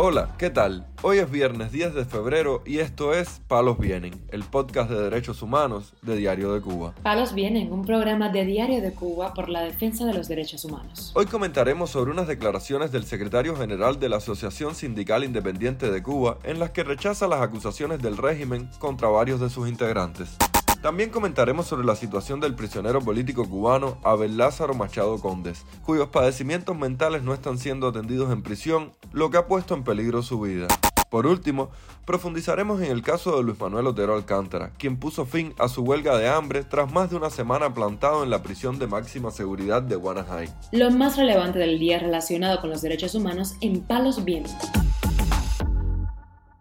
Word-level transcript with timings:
Hola, 0.00 0.36
¿qué 0.38 0.48
tal? 0.48 0.86
Hoy 1.02 1.18
es 1.18 1.28
viernes 1.28 1.72
10 1.72 1.92
de 1.92 2.04
febrero 2.04 2.62
y 2.64 2.78
esto 2.78 3.12
es 3.14 3.40
Palos 3.48 3.80
Vienen, 3.80 4.14
el 4.30 4.44
podcast 4.44 4.90
de 4.90 5.02
derechos 5.02 5.42
humanos 5.42 5.92
de 6.02 6.14
Diario 6.14 6.52
de 6.52 6.60
Cuba. 6.60 6.94
Palos 7.02 7.34
Vienen, 7.34 7.72
un 7.72 7.84
programa 7.84 8.28
de 8.28 8.44
Diario 8.44 8.80
de 8.80 8.92
Cuba 8.92 9.34
por 9.34 9.48
la 9.48 9.62
defensa 9.62 10.06
de 10.06 10.14
los 10.14 10.28
derechos 10.28 10.64
humanos. 10.64 11.10
Hoy 11.16 11.26
comentaremos 11.26 11.90
sobre 11.90 12.12
unas 12.12 12.28
declaraciones 12.28 12.92
del 12.92 13.02
secretario 13.06 13.56
general 13.56 13.98
de 13.98 14.08
la 14.08 14.18
Asociación 14.18 14.76
Sindical 14.76 15.24
Independiente 15.24 15.90
de 15.90 16.00
Cuba 16.00 16.38
en 16.44 16.60
las 16.60 16.70
que 16.70 16.84
rechaza 16.84 17.26
las 17.26 17.40
acusaciones 17.40 18.00
del 18.00 18.18
régimen 18.18 18.70
contra 18.78 19.08
varios 19.08 19.40
de 19.40 19.50
sus 19.50 19.68
integrantes. 19.68 20.36
También 20.82 21.10
comentaremos 21.10 21.66
sobre 21.66 21.84
la 21.84 21.96
situación 21.96 22.38
del 22.38 22.54
prisionero 22.54 23.00
político 23.00 23.48
cubano 23.48 23.98
Abel 24.04 24.36
Lázaro 24.36 24.74
Machado 24.74 25.18
Condes, 25.18 25.64
cuyos 25.84 26.08
padecimientos 26.08 26.78
mentales 26.78 27.24
no 27.24 27.34
están 27.34 27.58
siendo 27.58 27.88
atendidos 27.88 28.32
en 28.32 28.42
prisión, 28.42 28.92
lo 29.12 29.28
que 29.30 29.38
ha 29.38 29.46
puesto 29.48 29.74
en 29.74 29.82
peligro 29.82 30.22
su 30.22 30.40
vida. 30.40 30.68
Por 31.10 31.26
último, 31.26 31.70
profundizaremos 32.04 32.80
en 32.80 32.92
el 32.92 33.02
caso 33.02 33.36
de 33.36 33.42
Luis 33.42 33.58
Manuel 33.58 33.88
Otero 33.88 34.14
Alcántara, 34.14 34.70
quien 34.78 34.98
puso 34.98 35.26
fin 35.26 35.52
a 35.58 35.68
su 35.68 35.82
huelga 35.82 36.16
de 36.16 36.28
hambre 36.28 36.62
tras 36.62 36.92
más 36.92 37.10
de 37.10 37.16
una 37.16 37.30
semana 37.30 37.74
plantado 37.74 38.22
en 38.22 38.30
la 38.30 38.42
prisión 38.42 38.78
de 38.78 38.86
máxima 38.86 39.32
seguridad 39.32 39.82
de 39.82 39.96
Guanajay. 39.96 40.48
Lo 40.70 40.90
más 40.92 41.16
relevante 41.16 41.58
del 41.58 41.80
día 41.80 41.98
relacionado 41.98 42.60
con 42.60 42.70
los 42.70 42.82
derechos 42.82 43.16
humanos 43.16 43.54
en 43.62 43.80
Palos 43.80 44.24
Vientos. 44.24 44.54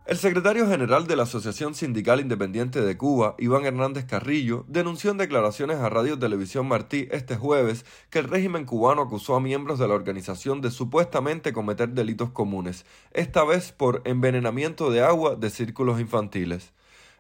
El 0.08 0.16
secretario 0.16 0.70
general 0.70 1.06
de 1.06 1.18
la 1.18 1.24
Asociación 1.24 1.76
Sindical 1.76 2.22
Independiente 2.22 2.80
de 2.80 2.96
Cuba, 2.96 3.36
Iván 3.40 3.66
Hernández 3.66 4.06
Carrillo, 4.06 4.64
denunció 4.70 5.12
en 5.12 5.18
declaraciones 5.18 5.80
a 5.80 5.90
Radio 5.90 6.18
Televisión 6.18 6.66
Martí 6.66 7.10
este 7.12 7.36
jueves 7.36 7.84
que 8.10 8.20
el 8.20 8.30
régimen 8.30 8.64
cubano 8.64 9.02
acusó 9.02 9.36
a 9.36 9.42
miembros 9.42 9.80
de 9.80 9.88
la 9.90 9.96
organización 9.96 10.62
de 10.62 10.72
supuestamente 10.72 11.52
cometer 11.52 11.90
delitos 11.90 12.30
comunes, 12.30 12.86
esta 13.12 13.44
vez 13.44 13.74
por 13.74 14.02
envenenamiento 14.06 14.92
de 14.92 15.02
agua 15.02 15.36
de 15.36 15.50
círculos 15.50 16.00
infantiles. 16.00 16.72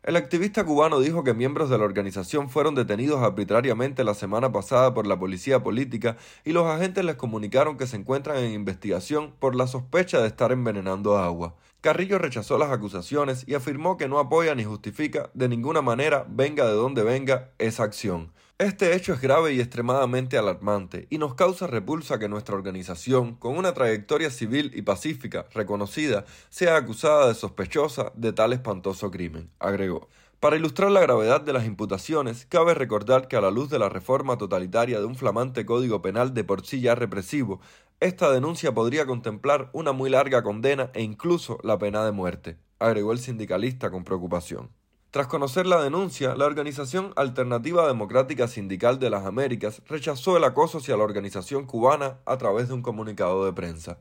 El 0.01 0.15
activista 0.15 0.63
cubano 0.63 1.01
dijo 1.01 1.25
que 1.25 1.33
miembros 1.33 1.69
de 1.69 1.77
la 1.77 1.83
organización 1.83 2.49
fueron 2.49 2.73
detenidos 2.73 3.21
arbitrariamente 3.21 4.05
la 4.05 4.13
semana 4.13 4.53
pasada 4.53 4.93
por 4.93 5.07
la 5.07 5.19
policía 5.19 5.61
política 5.61 6.15
y 6.45 6.53
los 6.53 6.65
agentes 6.65 7.03
les 7.03 7.17
comunicaron 7.17 7.75
que 7.75 7.85
se 7.85 7.97
encuentran 7.97 8.37
en 8.37 8.53
investigación 8.53 9.33
por 9.39 9.55
la 9.55 9.67
sospecha 9.67 10.21
de 10.21 10.27
estar 10.27 10.53
envenenando 10.53 11.17
agua. 11.17 11.53
Carrillo 11.81 12.17
rechazó 12.17 12.57
las 12.57 12.71
acusaciones 12.71 13.43
y 13.47 13.53
afirmó 13.53 13.97
que 13.97 14.07
no 14.07 14.17
apoya 14.17 14.55
ni 14.55 14.63
justifica 14.63 15.29
de 15.33 15.47
ninguna 15.47 15.81
manera, 15.81 16.25
venga 16.27 16.65
de 16.65 16.73
donde 16.73 17.03
venga, 17.03 17.51
esa 17.59 17.83
acción. 17.83 18.31
Este 18.57 18.95
hecho 18.95 19.13
es 19.13 19.21
grave 19.21 19.53
y 19.53 19.59
extremadamente 19.59 20.35
alarmante 20.35 21.05
y 21.11 21.19
nos 21.19 21.35
causa 21.35 21.67
repulsa 21.67 22.17
que 22.17 22.27
nuestra 22.27 22.55
organización, 22.55 23.35
con 23.35 23.55
una 23.55 23.75
trayectoria 23.75 24.31
civil 24.31 24.71
y 24.73 24.81
pacífica 24.81 25.45
reconocida, 25.53 26.25
sea 26.49 26.75
acusada 26.75 27.27
de 27.27 27.35
sospechosa 27.35 28.11
de 28.15 28.33
tal 28.33 28.53
espantoso 28.53 29.11
crimen, 29.11 29.51
agregó. 29.59 30.09
Para 30.39 30.55
ilustrar 30.55 30.91
la 30.91 31.01
gravedad 31.01 31.41
de 31.41 31.51
las 31.51 31.65
imputaciones, 31.65 32.45
cabe 32.45 32.75
recordar 32.75 33.27
que 33.27 33.35
a 33.37 33.41
la 33.41 33.49
luz 33.49 33.71
de 33.71 33.79
la 33.79 33.89
reforma 33.89 34.37
totalitaria 34.37 34.99
de 34.99 35.05
un 35.05 35.15
flamante 35.15 35.65
código 35.65 36.03
penal 36.03 36.35
de 36.35 36.43
por 36.43 36.63
sí 36.63 36.79
ya 36.79 36.93
represivo, 36.93 37.59
esta 37.99 38.31
denuncia 38.31 38.73
podría 38.75 39.07
contemplar 39.07 39.71
una 39.73 39.91
muy 39.91 40.11
larga 40.11 40.43
condena 40.43 40.91
e 40.93 41.01
incluso 41.01 41.57
la 41.63 41.79
pena 41.79 42.05
de 42.05 42.11
muerte, 42.11 42.57
agregó 42.77 43.11
el 43.11 43.17
sindicalista 43.17 43.89
con 43.89 44.03
preocupación. 44.03 44.69
Tras 45.09 45.25
conocer 45.25 45.65
la 45.65 45.81
denuncia, 45.81 46.35
la 46.35 46.45
organización 46.45 47.11
Alternativa 47.15 47.87
Democrática 47.87 48.47
Sindical 48.47 48.99
de 48.99 49.09
las 49.09 49.25
Américas 49.25 49.81
rechazó 49.87 50.37
el 50.37 50.43
acoso 50.43 50.77
hacia 50.77 50.95
la 50.95 51.05
organización 51.05 51.65
cubana 51.65 52.19
a 52.27 52.37
través 52.37 52.67
de 52.67 52.75
un 52.75 52.83
comunicado 52.83 53.45
de 53.45 53.53
prensa. 53.53 53.97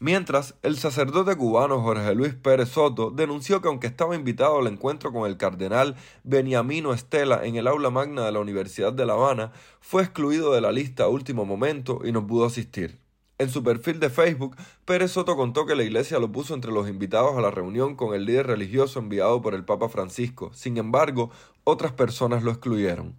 Mientras, 0.00 0.56
el 0.62 0.76
sacerdote 0.76 1.36
cubano 1.36 1.80
Jorge 1.80 2.16
Luis 2.16 2.34
Pérez 2.34 2.70
Soto 2.70 3.12
denunció 3.12 3.62
que 3.62 3.68
aunque 3.68 3.86
estaba 3.86 4.16
invitado 4.16 4.58
al 4.58 4.66
encuentro 4.66 5.12
con 5.12 5.30
el 5.30 5.36
cardenal 5.36 5.94
Beniamino 6.24 6.92
Estela 6.92 7.44
en 7.46 7.54
el 7.54 7.68
aula 7.68 7.90
magna 7.90 8.24
de 8.24 8.32
la 8.32 8.40
Universidad 8.40 8.92
de 8.92 9.06
La 9.06 9.12
Habana, 9.12 9.52
fue 9.80 10.02
excluido 10.02 10.52
de 10.52 10.60
la 10.60 10.72
lista 10.72 11.04
a 11.04 11.08
último 11.08 11.44
momento 11.44 12.00
y 12.04 12.10
no 12.10 12.26
pudo 12.26 12.44
asistir. 12.44 13.05
En 13.38 13.50
su 13.50 13.62
perfil 13.62 14.00
de 14.00 14.08
Facebook, 14.08 14.56
Pérez 14.86 15.10
Soto 15.10 15.36
contó 15.36 15.66
que 15.66 15.74
la 15.74 15.82
iglesia 15.82 16.18
lo 16.18 16.32
puso 16.32 16.54
entre 16.54 16.72
los 16.72 16.88
invitados 16.88 17.36
a 17.36 17.42
la 17.42 17.50
reunión 17.50 17.94
con 17.94 18.14
el 18.14 18.24
líder 18.24 18.46
religioso 18.46 18.98
enviado 18.98 19.42
por 19.42 19.54
el 19.54 19.62
Papa 19.62 19.90
Francisco. 19.90 20.50
Sin 20.54 20.78
embargo, 20.78 21.30
otras 21.62 21.92
personas 21.92 22.42
lo 22.42 22.50
excluyeron. 22.50 23.14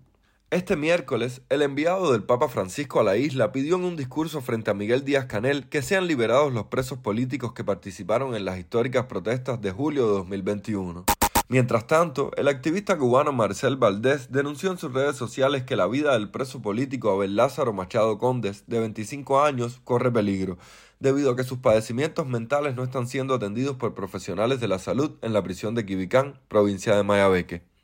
Este 0.50 0.76
miércoles, 0.76 1.42
el 1.50 1.62
enviado 1.62 2.12
del 2.12 2.24
Papa 2.24 2.50
Francisco 2.50 3.00
a 3.00 3.04
la 3.04 3.16
isla 3.18 3.52
pidió 3.52 3.76
en 3.76 3.84
un 3.84 3.96
discurso 3.96 4.42
frente 4.42 4.72
a 4.72 4.74
Miguel 4.74 5.06
Díaz 5.06 5.26
Canel 5.26 5.70
que 5.70 5.84
sean 5.84 6.08
liberados 6.08 6.52
los 6.52 6.66
presos 6.66 6.98
políticos 6.98 7.54
que 7.54 7.64
participaron 7.64 8.34
en 8.34 8.46
las 8.46 8.58
históricas 8.58 9.06
protestas 9.06 9.62
de 9.62 9.72
julio 9.72 10.08
de 10.08 10.14
2021. 10.14 11.06
Mientras 11.50 11.88
tanto, 11.88 12.32
el 12.36 12.50
activista 12.50 12.98
cubano 12.98 13.32
Marcel 13.32 13.78
Valdés 13.78 14.34
denunció 14.34 14.70
en 14.70 14.78
sus 14.78 14.92
redes 14.92 15.16
sociales 15.16 15.64
que 15.64 15.78
la 15.78 15.88
vida 15.88 16.12
del 16.12 16.30
preso 16.30 16.62
político 16.62 17.10
Abel 17.10 17.38
Lázaro 17.38 17.72
Machado 17.72 18.18
Condes, 18.18 18.66
de 18.68 18.82
25 18.82 19.42
años, 19.42 19.80
corre 19.86 20.12
peligro, 20.12 20.58
debido 21.00 21.32
a 21.32 21.36
que 21.38 21.46
sus 21.46 21.60
padecimientos 21.60 22.28
mentales 22.28 22.76
no 22.76 22.84
están 22.84 23.08
siendo 23.08 23.34
atendidos 23.34 23.78
por 23.78 23.94
profesionales 23.94 24.60
de 24.60 24.68
la 24.68 24.78
salud 24.78 25.12
en 25.22 25.32
la 25.32 25.42
prisión 25.42 25.74
de 25.74 25.86
Quibicán, 25.86 26.38
provincia 26.50 26.98
de 26.98 27.04
Mayabeque. 27.04 27.77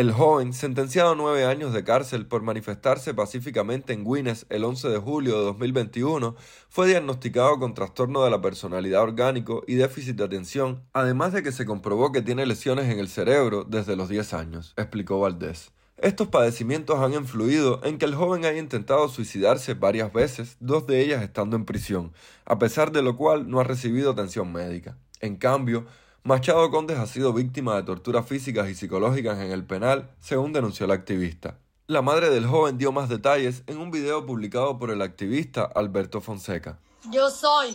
El 0.00 0.12
joven, 0.12 0.54
sentenciado 0.54 1.12
a 1.12 1.14
nueve 1.14 1.44
años 1.44 1.74
de 1.74 1.84
cárcel 1.84 2.24
por 2.24 2.40
manifestarse 2.40 3.12
pacíficamente 3.12 3.92
en 3.92 4.02
Guinness 4.02 4.46
el 4.48 4.64
11 4.64 4.88
de 4.88 4.96
julio 4.96 5.38
de 5.38 5.44
2021, 5.44 6.36
fue 6.70 6.88
diagnosticado 6.88 7.58
con 7.58 7.74
trastorno 7.74 8.24
de 8.24 8.30
la 8.30 8.40
personalidad 8.40 9.02
orgánico 9.02 9.62
y 9.66 9.74
déficit 9.74 10.16
de 10.16 10.24
atención, 10.24 10.82
además 10.94 11.34
de 11.34 11.42
que 11.42 11.52
se 11.52 11.66
comprobó 11.66 12.12
que 12.12 12.22
tiene 12.22 12.46
lesiones 12.46 12.86
en 12.86 12.98
el 12.98 13.08
cerebro 13.08 13.64
desde 13.64 13.94
los 13.94 14.08
10 14.08 14.32
años, 14.32 14.72
explicó 14.78 15.20
Valdés. 15.20 15.70
Estos 15.98 16.28
padecimientos 16.28 16.98
han 17.00 17.12
influido 17.12 17.82
en 17.84 17.98
que 17.98 18.06
el 18.06 18.14
joven 18.14 18.46
haya 18.46 18.58
intentado 18.58 19.06
suicidarse 19.10 19.74
varias 19.74 20.14
veces, 20.14 20.56
dos 20.60 20.86
de 20.86 21.02
ellas 21.02 21.22
estando 21.22 21.56
en 21.56 21.66
prisión, 21.66 22.14
a 22.46 22.58
pesar 22.58 22.90
de 22.90 23.02
lo 23.02 23.18
cual 23.18 23.50
no 23.50 23.60
ha 23.60 23.64
recibido 23.64 24.12
atención 24.12 24.50
médica. 24.50 24.96
En 25.20 25.36
cambio, 25.36 25.84
Machado 26.22 26.70
Condes 26.70 26.98
ha 26.98 27.06
sido 27.06 27.32
víctima 27.32 27.76
de 27.76 27.82
torturas 27.82 28.26
físicas 28.26 28.68
y 28.68 28.74
psicológicas 28.74 29.38
en 29.38 29.52
el 29.52 29.64
penal, 29.64 30.10
según 30.20 30.52
denunció 30.52 30.84
el 30.84 30.92
activista. 30.92 31.56
La 31.86 32.02
madre 32.02 32.28
del 32.28 32.46
joven 32.46 32.76
dio 32.76 32.92
más 32.92 33.08
detalles 33.08 33.62
en 33.66 33.78
un 33.78 33.90
video 33.90 34.26
publicado 34.26 34.78
por 34.78 34.90
el 34.90 35.00
activista 35.00 35.64
Alberto 35.74 36.20
Fonseca. 36.20 36.78
Yo 37.10 37.30
soy 37.30 37.74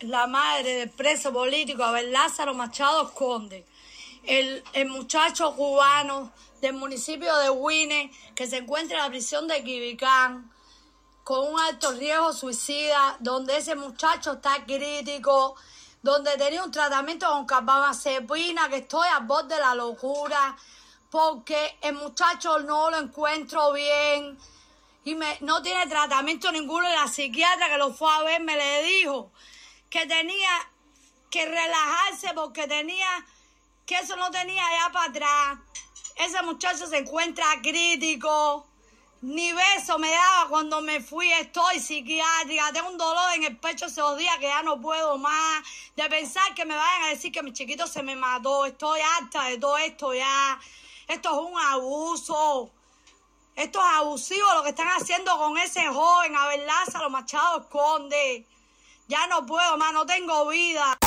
la 0.00 0.26
madre 0.26 0.74
del 0.76 0.90
preso 0.90 1.34
político 1.34 1.84
Abel 1.84 2.12
Lázaro 2.12 2.54
Machado 2.54 3.12
Conde, 3.12 3.66
el, 4.24 4.64
el 4.72 4.88
muchacho 4.88 5.54
cubano 5.54 6.32
del 6.62 6.72
municipio 6.72 7.36
de 7.36 7.50
Huine 7.50 8.10
que 8.34 8.46
se 8.46 8.56
encuentra 8.56 8.96
en 8.96 9.02
la 9.04 9.10
prisión 9.10 9.46
de 9.48 9.62
Quibicán 9.62 10.50
con 11.24 11.52
un 11.52 11.60
alto 11.60 11.92
riesgo 11.92 12.32
suicida, 12.32 13.16
donde 13.20 13.58
ese 13.58 13.74
muchacho 13.74 14.34
está 14.34 14.64
crítico, 14.64 15.56
donde 16.06 16.36
tenía 16.36 16.62
un 16.62 16.70
tratamiento 16.70 17.28
con 17.28 17.46
carbamazepina, 17.46 18.68
que 18.68 18.76
estoy 18.76 19.08
a 19.08 19.18
borde 19.18 19.56
de 19.56 19.60
la 19.60 19.74
locura, 19.74 20.56
porque 21.10 21.78
el 21.82 21.94
muchacho 21.94 22.60
no 22.60 22.90
lo 22.90 22.98
encuentro 22.98 23.72
bien 23.72 24.38
y 25.04 25.16
me, 25.16 25.36
no 25.40 25.62
tiene 25.62 25.84
tratamiento 25.88 26.52
ninguno. 26.52 26.88
Y 26.88 26.92
la 26.92 27.08
psiquiatra 27.08 27.68
que 27.68 27.78
lo 27.78 27.92
fue 27.92 28.08
a 28.12 28.22
ver 28.22 28.40
me 28.40 28.56
le 28.56 28.84
dijo 28.84 29.32
que 29.90 30.06
tenía 30.06 30.50
que 31.28 31.44
relajarse 31.44 32.32
porque 32.36 32.68
tenía, 32.68 33.08
que 33.84 33.98
eso 33.98 34.14
no 34.14 34.30
tenía 34.30 34.64
allá 34.64 34.92
para 34.92 35.10
atrás. 35.10 35.58
Ese 36.14 36.40
muchacho 36.42 36.86
se 36.86 36.98
encuentra 36.98 37.46
crítico. 37.62 38.64
Ni 39.22 39.50
beso 39.50 39.98
me 39.98 40.10
daba 40.10 40.48
cuando 40.50 40.82
me 40.82 41.00
fui, 41.00 41.32
estoy 41.32 41.80
psiquiátrica, 41.80 42.70
tengo 42.72 42.90
un 42.90 42.98
dolor 42.98 43.32
en 43.34 43.44
el 43.44 43.56
pecho 43.56 43.86
esos 43.86 44.18
días 44.18 44.36
que 44.38 44.46
ya 44.46 44.62
no 44.62 44.78
puedo 44.80 45.16
más, 45.16 45.64
de 45.96 46.06
pensar 46.10 46.54
que 46.54 46.66
me 46.66 46.76
vayan 46.76 47.04
a 47.04 47.08
decir 47.08 47.32
que 47.32 47.42
mi 47.42 47.52
chiquito 47.54 47.86
se 47.86 48.02
me 48.02 48.14
mató, 48.14 48.66
estoy 48.66 49.00
harta 49.00 49.44
de 49.44 49.56
todo 49.56 49.78
esto 49.78 50.12
ya, 50.12 50.60
esto 51.08 51.30
es 51.30 51.50
un 51.50 51.58
abuso, 51.58 52.70
esto 53.54 53.78
es 53.78 53.94
abusivo 53.94 54.52
lo 54.54 54.62
que 54.62 54.70
están 54.70 54.88
haciendo 54.88 55.36
con 55.38 55.56
ese 55.56 55.86
joven, 55.86 56.36
Abel 56.36 56.66
Lázaro 56.66 57.08
Machado 57.08 57.70
Conde, 57.70 58.46
ya 59.08 59.26
no 59.28 59.46
puedo 59.46 59.78
más, 59.78 59.94
no 59.94 60.04
tengo 60.04 60.46
vida. 60.48 60.98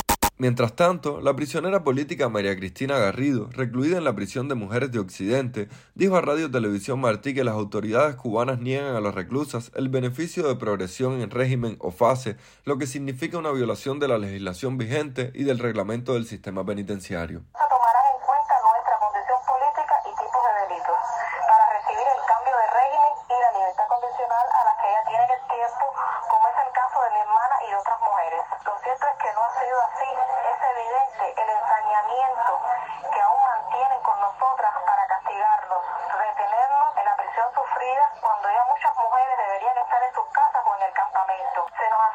Mientras 0.42 0.74
tanto, 0.74 1.20
la 1.20 1.36
prisionera 1.36 1.84
política 1.84 2.30
María 2.30 2.56
Cristina 2.56 2.98
Garrido, 2.98 3.50
recluida 3.52 3.98
en 3.98 4.06
la 4.06 4.16
prisión 4.16 4.48
de 4.48 4.56
mujeres 4.56 4.90
de 4.90 5.00
Occidente, 5.00 5.68
dijo 5.96 6.16
a 6.16 6.22
Radio 6.22 6.50
Televisión 6.50 7.02
Martí 7.02 7.34
que 7.34 7.44
las 7.44 7.56
autoridades 7.56 8.16
cubanas 8.16 8.60
niegan 8.60 8.96
a 8.96 9.02
las 9.02 9.14
reclusas 9.14 9.70
el 9.76 9.90
beneficio 9.90 10.48
de 10.48 10.56
progresión 10.56 11.20
en 11.20 11.30
régimen 11.30 11.76
o 11.82 11.92
fase, 11.92 12.38
lo 12.64 12.78
que 12.78 12.88
significa 12.88 13.38
una 13.38 13.52
violación 13.52 14.00
de 14.00 14.08
la 14.08 14.18
legislación 14.18 14.78
vigente 14.78 15.34
y 15.36 15.44
del 15.44 15.60
reglamento 15.60 16.14
del 16.14 16.26
sistema 16.26 16.66
penitenciario. 16.66 17.44
Tomarán 17.52 18.06
en 18.16 18.26
cuenta 18.26 18.54
nuestra 18.64 19.00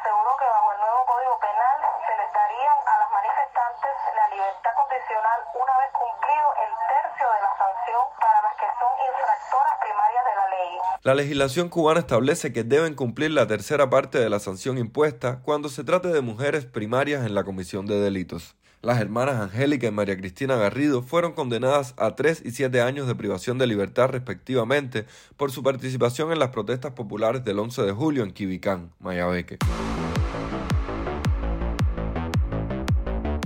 aseguró 0.05 0.37
que 0.37 0.45
bajo 0.45 0.69
el 0.71 0.79
nuevo 0.85 1.01
Código 1.09 1.39
Penal 1.41 1.79
se 2.05 2.13
les 2.13 2.29
darían 2.29 2.77
a 2.77 2.93
las 3.01 3.09
manifestantes 3.09 3.93
la 4.13 4.25
libertad 4.29 4.73
condicional 4.77 5.39
una 5.57 5.73
vez 5.81 5.89
cumplido 5.97 6.45
el 6.61 6.71
tercio 6.93 7.25
de 7.25 7.39
la 7.41 7.51
sanción 7.57 8.05
para 8.21 8.37
las 8.45 8.53
que 8.53 8.69
son 8.77 8.93
infractoras 9.01 9.75
primarias 9.81 10.23
de 10.29 10.35
la 10.37 10.47
ley. 10.53 10.71
La 11.01 11.15
legislación 11.15 11.69
cubana 11.69 11.99
establece 12.05 12.53
que 12.53 12.63
deben 12.63 12.93
cumplir 12.93 13.31
la 13.31 13.47
tercera 13.47 13.89
parte 13.89 14.19
de 14.19 14.29
la 14.29 14.37
sanción 14.37 14.77
impuesta 14.77 15.41
cuando 15.41 15.69
se 15.69 15.83
trate 15.83 16.09
de 16.09 16.21
mujeres 16.21 16.67
primarias 16.67 17.25
en 17.25 17.33
la 17.33 17.43
comisión 17.43 17.87
de 17.87 17.99
delitos. 17.99 18.53
Las 18.85 19.01
hermanas 19.01 19.41
Angélica 19.41 19.87
y 19.87 19.91
María 19.91 20.15
Cristina 20.15 20.57
Garrido 20.57 21.01
fueron 21.01 21.33
condenadas 21.33 21.95
a 21.97 22.15
tres 22.15 22.43
y 22.45 22.51
siete 22.51 22.81
años 22.81 23.07
de 23.07 23.15
privación 23.15 23.57
de 23.57 23.65
libertad 23.65 24.09
respectivamente 24.09 25.07
por 25.37 25.51
su 25.51 25.63
participación 25.63 26.31
en 26.31 26.37
las 26.37 26.49
protestas 26.49 26.91
populares 26.91 27.43
del 27.43 27.57
11 27.57 27.81
de 27.81 27.91
julio 27.91 28.21
en 28.21 28.31
Quibicán, 28.31 28.91
Mayabeque. 28.99 29.57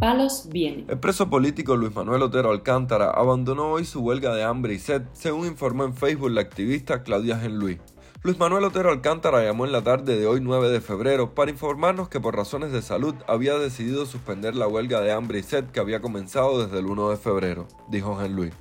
Palos 0.02 0.50
viene. 0.52 0.84
El 0.90 1.00
preso 1.00 1.30
político 1.30 1.78
Luis 1.78 1.96
Manuel 1.96 2.24
Otero 2.24 2.52
Alcántara 2.52 3.10
abandonó 3.10 3.72
hoy 3.72 3.86
su 3.86 4.02
huelga 4.02 4.36
de 4.36 4.44
hambre 4.44 4.74
y 4.74 4.80
sed, 4.80 5.04
según 5.14 5.48
informó 5.48 5.86
en 5.86 5.96
Facebook 5.96 6.32
la 6.32 6.42
activista 6.42 7.04
Claudia 7.04 7.40
Genluí. 7.40 7.80
Luis 8.22 8.38
Manuel 8.38 8.66
Otero 8.66 8.90
Alcántara 8.92 9.46
llamó 9.46 9.66
en 9.66 9.72
la 9.72 9.82
tarde 9.82 10.20
de 10.20 10.28
hoy 10.28 10.42
9 10.42 10.68
de 10.68 10.82
febrero 10.82 11.34
para 11.34 11.52
informarnos 11.52 12.10
que 12.10 12.20
por 12.20 12.36
razones 12.36 12.74
de 12.74 12.82
salud 12.82 13.16
había 13.28 13.58
decidido 13.58 14.06
suspender 14.06 14.58
la 14.58 14.68
huelga 14.68 15.00
de 15.00 15.14
hambre 15.14 15.40
y 15.40 15.44
sed 15.44 15.64
que 15.68 15.80
había 15.80 16.02
comenzado 16.02 16.62
desde 16.62 16.80
el 16.80 16.88
1 16.88 17.12
de 17.12 17.16
febrero, 17.16 17.66
dijo 17.88 18.20
Jean 18.20 18.52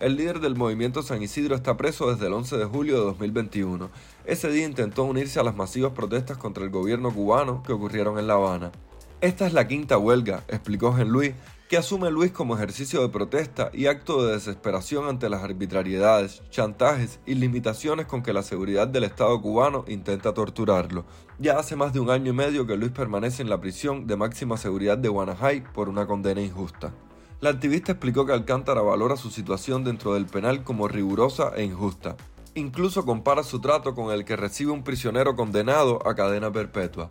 El 0.00 0.16
líder 0.16 0.40
del 0.40 0.56
movimiento 0.56 1.04
San 1.04 1.22
Isidro 1.22 1.54
está 1.54 1.76
preso 1.76 2.12
desde 2.12 2.26
el 2.26 2.32
11 2.32 2.56
de 2.56 2.64
julio 2.64 2.98
de 2.98 3.04
2021. 3.04 3.88
Ese 4.24 4.50
día 4.50 4.66
intentó 4.66 5.04
unirse 5.04 5.38
a 5.38 5.44
las 5.44 5.54
masivas 5.54 5.92
protestas 5.92 6.36
contra 6.36 6.64
el 6.64 6.70
gobierno 6.70 7.14
cubano 7.14 7.62
que 7.62 7.72
ocurrieron 7.72 8.18
en 8.18 8.26
La 8.26 8.34
Habana. 8.34 8.72
Esta 9.20 9.46
es 9.46 9.52
la 9.52 9.68
quinta 9.68 9.96
huelga, 9.96 10.42
explicó 10.48 10.92
Jean 10.92 11.10
Luis, 11.10 11.34
que 11.68 11.78
asume 11.78 12.10
Luis 12.10 12.30
como 12.30 12.54
ejercicio 12.54 13.00
de 13.00 13.08
protesta 13.08 13.70
y 13.72 13.86
acto 13.86 14.24
de 14.24 14.34
desesperación 14.34 15.08
ante 15.08 15.30
las 15.30 15.42
arbitrariedades, 15.42 16.42
chantajes 16.50 17.20
y 17.24 17.34
limitaciones 17.34 18.06
con 18.06 18.22
que 18.22 18.34
la 18.34 18.42
seguridad 18.42 18.86
del 18.86 19.04
Estado 19.04 19.40
cubano 19.40 19.84
intenta 19.88 20.34
torturarlo. 20.34 21.06
Ya 21.38 21.58
hace 21.58 21.74
más 21.74 21.94
de 21.94 22.00
un 22.00 22.10
año 22.10 22.30
y 22.30 22.34
medio 22.34 22.66
que 22.66 22.76
Luis 22.76 22.92
permanece 22.92 23.40
en 23.40 23.48
la 23.48 23.60
prisión 23.60 24.06
de 24.06 24.16
máxima 24.16 24.58
seguridad 24.58 24.98
de 24.98 25.08
Guanajay 25.08 25.64
por 25.72 25.88
una 25.88 26.06
condena 26.06 26.42
injusta. 26.42 26.92
La 27.40 27.50
activista 27.50 27.92
explicó 27.92 28.26
que 28.26 28.32
Alcántara 28.32 28.82
valora 28.82 29.16
su 29.16 29.30
situación 29.30 29.84
dentro 29.84 30.14
del 30.14 30.26
penal 30.26 30.64
como 30.64 30.86
rigurosa 30.86 31.52
e 31.56 31.64
injusta. 31.64 32.16
Incluso 32.54 33.06
compara 33.06 33.42
su 33.42 33.60
trato 33.60 33.94
con 33.94 34.12
el 34.12 34.24
que 34.24 34.36
recibe 34.36 34.70
un 34.70 34.84
prisionero 34.84 35.34
condenado 35.34 36.06
a 36.06 36.14
cadena 36.14 36.52
perpetua. 36.52 37.08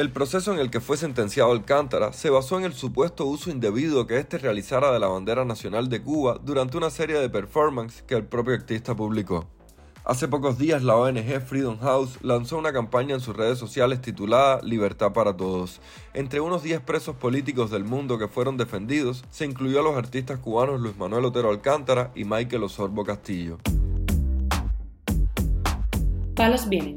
El 0.00 0.10
proceso 0.10 0.50
en 0.54 0.58
el 0.58 0.70
que 0.70 0.80
fue 0.80 0.96
sentenciado 0.96 1.52
Alcántara 1.52 2.14
se 2.14 2.30
basó 2.30 2.56
en 2.56 2.64
el 2.64 2.72
supuesto 2.72 3.26
uso 3.26 3.50
indebido 3.50 4.06
que 4.06 4.16
éste 4.16 4.38
realizara 4.38 4.92
de 4.92 4.98
la 4.98 5.08
bandera 5.08 5.44
nacional 5.44 5.90
de 5.90 6.00
Cuba 6.00 6.40
durante 6.42 6.78
una 6.78 6.88
serie 6.88 7.18
de 7.18 7.28
performances 7.28 8.02
que 8.04 8.14
el 8.14 8.24
propio 8.24 8.54
artista 8.54 8.96
publicó. 8.96 9.46
Hace 10.06 10.26
pocos 10.26 10.56
días 10.56 10.82
la 10.82 10.96
ONG 10.96 11.42
Freedom 11.42 11.78
House 11.80 12.16
lanzó 12.22 12.56
una 12.56 12.72
campaña 12.72 13.14
en 13.14 13.20
sus 13.20 13.36
redes 13.36 13.58
sociales 13.58 14.00
titulada 14.00 14.62
Libertad 14.62 15.12
para 15.12 15.36
Todos. 15.36 15.82
Entre 16.14 16.40
unos 16.40 16.62
10 16.62 16.80
presos 16.80 17.14
políticos 17.16 17.70
del 17.70 17.84
mundo 17.84 18.16
que 18.16 18.26
fueron 18.26 18.56
defendidos, 18.56 19.22
se 19.28 19.44
incluyó 19.44 19.80
a 19.80 19.82
los 19.82 19.96
artistas 19.98 20.38
cubanos 20.38 20.80
Luis 20.80 20.96
Manuel 20.96 21.26
Otero 21.26 21.50
Alcántara 21.50 22.10
y 22.14 22.24
Michael 22.24 22.62
Osorbo 22.62 23.04
Castillo. 23.04 23.58
Palos 26.34 26.70
Vienen, 26.70 26.96